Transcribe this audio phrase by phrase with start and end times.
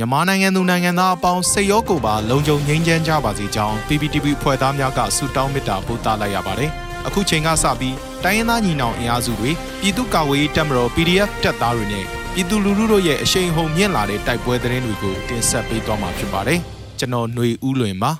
[0.00, 6.70] မြန်မာနိုင်ငံသူနိုင်ငံသားအပေါင်းစိတ်ရောကိုယ်ပါလုံခြုံငြိမ်းချမ်းကြပါစေကြောင်း PPTV ဖွဲ့သားများကဆုတောင်းမေတ္တာပို့သလိုက်ရပါတယ်။
[7.06, 9.50] အခုချိန်ကစပြီးတိုင်းရင်းသားညီနောင်အင်အားစုတွေ
[9.80, 16.58] ပြည်သူ့ကာကွယ်ရေးတပ်မတော် PDF တပ်သားတွေနဲ့ပြည်သူလူထုတို့ရဲ့အရှိန်ဟုန်မြင့်လာတဲ့တိုက်ပွဲသတင်းတွေကိုတင်ဆက်ပေးသွားမှာဖြစ်ပါတယ်။
[16.98, 18.12] ကျွန်တော်ຫນွေဦးလွင်ပါ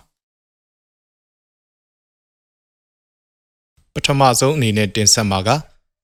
[3.94, 5.50] ပထမဆုံးအနေနဲ့တင်ဆက်မှာက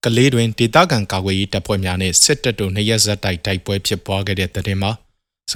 [0.04, 4.92] ကလေးတွင်ဒေသခံကာကွယ်ရေးတပ်ဖွဲ့များနဲ့စစ်တပ်တို့နှစ်ရက်ဇက်တိုက်တိုက်ပွဲဖြစ်ပွားခဲ့တဲ့တဲ့တင်မှာ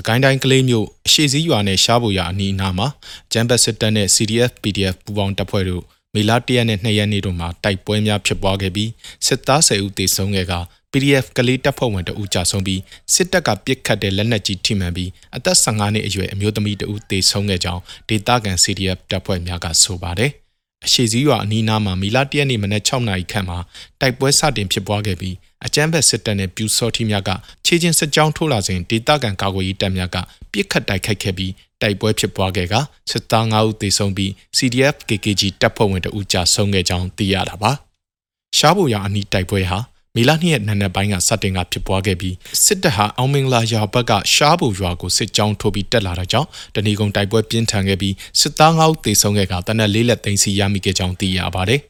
[0.00, 2.88] စကိုင်းတိုင်းကလေးမျိုးအရှိစည်းရွာနဲ့ရှားပူရွာအနီးအနားမှာ
[3.32, 5.82] ဂျမ်ဘတ်စစ်တပ်နဲ့ CDF PDF ပူးပေါင်းတပ်ဖွဲ့တို့
[6.14, 8.90] မေလ၁ရက်နဲ့၂ရက်နေ့တို့မှာတိုက်ပွဲများဖြစ်ပွားခဲ့ပြီး
[9.26, 10.54] စစ်သား၁၀ဦးသေဆုံးခဲ့က
[10.92, 12.80] PDF ကလေးတပ်ဖွဲ့ဝင်တဦးကြာဆုံးပြီး
[13.14, 20.32] စစ်တပ်ကပစ်ခတ်တဲ့လက်နက်ကြီးထိမှန်ပြီးအသက်15နှစ်အရွယ်အမျိုးသမီးတဦးသေဆုံးခဲ့ကြောင်းဒေသခံ CDF တပ်ဖွဲ့များကဆိုပါတယ်။
[20.84, 23.59] အရှိစည်းရွာအနီးနားမှာမီလာတရက်နေ့မနက်6နာရီခန့်မှာ
[24.00, 27.30] တိုက်ပွဲစတင်ဖြစ်ပွားခဲ့ပြီးအကြမ်းဖက်စစ်တပ်နဲ့ပြူစောထီများက
[27.66, 30.16] ခြေချင်းစစ်ကြောင်းထိုးလာစဉ်ဒေသခံကာကွယ်ရေးတပ်များက
[30.52, 32.74] ပြစ်ခတ်တိုက်ခိုက်ခဲ့ပြီးတိုက်ပွဲဖြစ်ပွားခဲ့က
[33.10, 37.73] စစ်သား9ဦးသေဆုံးပြီး CDF KKG တပ်ဖွဲ့ဝင်တဦးကြာဆုံးခဲ့ကြောင်းသိရတာပါ။
[38.56, 39.79] ရှားဘူရအနီးတိုက်ပွဲဟာ
[40.19, 51.80] မေလ2ရက်နံနက်ပိုင်းကစတင်ကဖြစ်ပွားခဲ့ပြီးစစ်တပ်ဟာအောင်မင်္ဂလာရွာဘက်ကရှားဘူရွာကိုစစ်ကြောင်းထိုးပြီးတက်လာတာကြောင့်တဏီကုံတိုက်ပွဲပြင်းထန်ခဲ့ပြီးစစ်သား9ဦးသေဆုံးခဲ့ကတနက်လေးလက်သိမ်းစီရမိခဲ့ကြောင်းသိရပါတယ်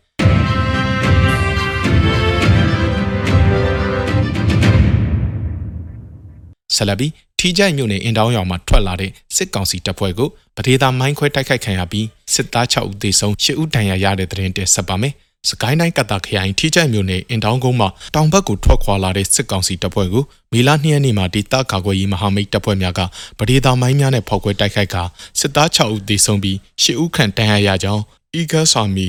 [6.76, 15.14] ဆလဘီထီကြိုက်မြို့နယ်အင်တောင်းရွာမှာထွက်လာတဲ့စစ်ကောင်စီတပ်ဖွဲ့ကိုပဒေသာမိုင်းခွဲတိုက်ခိုက်ခံရပြီးစစ်သား6ဦးသေဆုံး10ဦးဒဏ်ရာရတဲ့တဲ့တင်တက်ဆက်ပါမယ်။
[15.46, 23.00] စကိုင်းတိုင်းကတာခရိုင်ထိကြိုက်မြို့နယ်အင်တောင်းကုန်းမှာတောင်ဘက်ကိုထွက်ခွာလာတဲ့စစ်ကောင်စီတပ်ဖွဲ့ကိုမေလ2ရက်နေ့မှာဒေသကာကွယ်ရေးမဟာမိတ်တပ်ဖွဲ့များက
[23.38, 24.96] ပဒေသာမိုင်းများနဲ့ဖောက်ခွဲတိုက်ခိုက်က
[25.40, 28.02] စစ်သား6ဦးသေဆုံးပြီး10ဦးခန့်တန်းရရကြောင်း
[28.38, 29.08] Eagle Army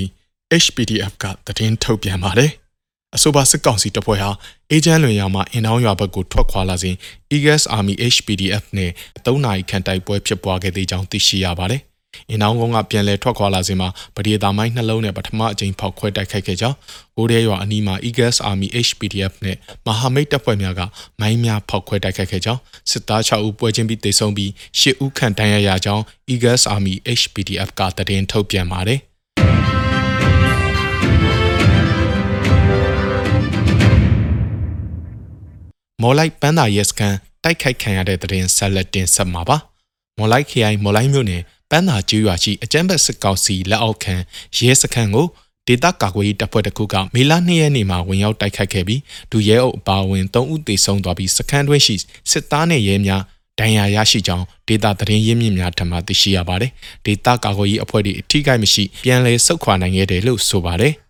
[0.62, 2.50] HPDF ကသတင်းထုတ်ပြန်ပါတယ်။
[3.16, 4.30] အဆိုပါစစ်ကောင်စီတပ်ဖွဲ့ဟာ
[4.70, 6.96] အေဂျင့်လွင်ရွာမှာအင်တောင်းရွာဘက်ကိုထွက်ခွာလာစဉ်
[7.34, 8.90] Eagles Army HPDF နဲ့
[9.24, 11.80] 3နာရီခန့်တိုက်ပွဲဖြစ်ပွားခဲ့သေးကြောင်းသိရှိရပါတယ်
[12.30, 16.76] အင်းအောင်ကုန်းကပြန်လည်ထွက်ခွာလာစဉ်မှာပဒေသာမိုင်းနှလုံးနဲ့ပထမအကြိမ်ဖောက်ခွဲတိုက်ခိုက်ခဲ့ကြောင်း
[17.16, 20.80] ကိုရဲရွာအနီးမှာ Eagles Army HPDF နဲ့မဟာမိတ်တပ်ဖွဲ့များက
[21.20, 26.02] မိုင်းများဖောက်ခွဲတိုက်ခိုက်ခဲ့ကြောင်းစစ်သား6ဦးပွဲချင်းပြီးတေဆုံးပြီး10ဦးခန့်ဒဏ်ရာရကြောင်း
[26.32, 29.00] Eagles Army HPDF ကသတင်းထုတ်ပြန်ပါတယ်
[36.02, 39.56] မော်လိုက်ပန်းသာရဲစခန်းတိုက်ခိုက်ခံရတဲ့တဲ့ရင်ဆက်လက်တင်ဆက်မှာပါ
[40.18, 44.14] မော်လိုက်ခရိုင်မော်လိုက်မြို့နယ် ပန်းသာကျွော်ရှိအကြမ်းဖက်စစ်ကောင်စီလက်အောက်ခံ
[44.56, 45.26] ရဲစခန်းကို
[45.66, 49.00] ဒေသကာကွယ်ရေးတပ်ဖွဲ့တစ်ခုကမေလ2ရက်နေ့မှာဝင်ရောက်တိုက်ခိုက်ခဲ့ပြီး
[49.30, 51.94] ဒူရဲအုပ်အပါအဝင်3ဦးသေဆုံးသွားပြီးစခန်းတွင်းရှိ
[52.30, 53.22] စစ်သားနဲ့ရဲများ
[53.58, 56.70] ဒဏ်ရာရရှိကြောင်းဒေတာသတင်းရင်းမြစ်များထံမှသိရှိရပါတယ်။
[57.06, 60.94] ဒေတာကာကွယ်ရေးအဖွဲ့တွေအထိကိမရှိပြန်လည်ဆုတ်ခွာနိုင်ခဲ့တယ်လို့ဆိုပါတယ်။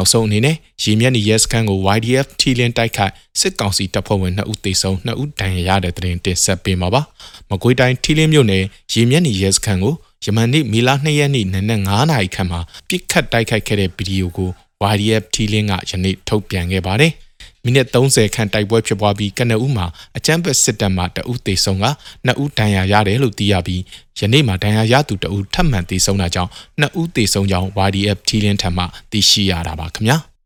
[0.00, 7.02] နောက်ဆုံးအနေနဲ့ရေမျက်နှာရဲစခန်းကို YDF ထီလင်းတိုက်ခိုက်စစ်ကောင်စီတပ်ဖွဲ့ဝင်2ဦးသေဆုံး2ဦးဒဏ်ရာရတဲ့တဲ့တင်ဆက်ပေးမှာပါ။
[7.50, 9.94] မကွေးတိုင်းထီလင်းမြို့နယ်ရေမျက်နှာရဲစခန်းကို
[10.24, 14.50] ယမန်နေ့မေလ2ရက်နေ့နနက်9နာရီခန့်မှာပြစ်ခတ်တိုက်ခိုက်ခဲ့တဲ့ဗီဒီယိုကို
[14.92, 17.12] YDF ထီလင်းကယနေ့ထုတ်ပြန်ခဲ့ပါတယ်။
[17.64, 19.86] မိနစ်30ခန့်တိုက်ပွဲဖြစ်ပွားပြီးကနဦးမှာ
[20.16, 21.84] အကြမ်းဖက်စစ်တပ်မှတအုပ်သေဆုံးက
[22.26, 23.82] နှစ်ဦးဒဏ်ရာရတယ်လို့သိရပြီး
[24.20, 26.50] ယနေ့မှာဒဏ်ရာရသူတအုပ်ထပ်မံသေဆုံးတာကြောင့်
[26.80, 30.16] နှစ်ဦးသေဆုံးကြောင်း YDF ထီလင်းထံမှသိရှိရတာပါခင်ဗျာ။